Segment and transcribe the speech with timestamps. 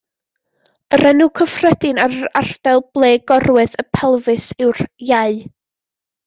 [0.97, 5.39] Yr enw cyffredin ar yr ardal ble gorwedd y pelfis yw'r iau.